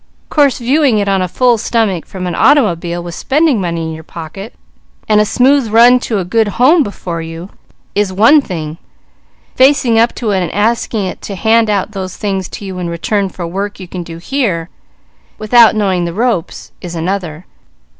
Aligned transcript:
Course 0.29 0.57
viewing 0.57 0.97
it 0.97 1.07
on 1.07 1.21
a 1.21 1.27
full 1.27 1.59
stomach, 1.59 2.07
from 2.07 2.25
an 2.25 2.33
automobile, 2.33 3.03
with 3.03 3.13
spending 3.13 3.61
money 3.61 3.83
in 3.83 3.93
your 3.93 4.03
pocket, 4.03 4.55
and 5.07 5.21
a 5.21 5.25
smooth 5.25 5.67
run 5.69 5.99
to 5.99 6.17
a 6.17 6.25
good 6.25 6.47
home 6.57 6.81
before 6.81 7.21
you, 7.21 7.49
is 7.93 8.11
one 8.11 8.41
thing; 8.41 8.79
facing 9.53 9.99
up 9.99 10.15
to 10.15 10.31
it, 10.31 10.41
and 10.41 10.51
asking 10.55 11.05
it 11.05 11.21
to 11.21 11.35
hand 11.35 11.69
out 11.69 11.91
those 11.91 12.17
things 12.17 12.49
to 12.49 12.65
you 12.65 12.79
in 12.79 12.89
return 12.89 13.29
for 13.29 13.45
work 13.45 13.79
you 13.79 13.87
can 13.87 14.01
do 14.01 14.17
here, 14.17 14.71
without 15.37 15.75
knowing 15.75 16.05
the 16.05 16.13
ropes, 16.15 16.71
is 16.81 16.95
another. 16.95 17.45